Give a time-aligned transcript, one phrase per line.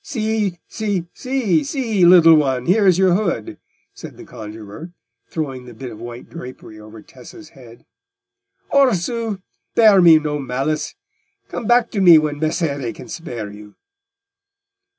[0.00, 2.64] "See, see, little one!
[2.64, 3.58] here is your hood,"
[3.92, 4.94] said the conjuror,
[5.28, 7.84] throwing the bit of white drapery over Tessa's head.
[8.72, 9.42] "Orsù,
[9.74, 10.94] bear me no malice;
[11.48, 13.74] come back to me when Messere can spare you."